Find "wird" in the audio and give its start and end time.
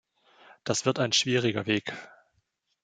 0.87-0.97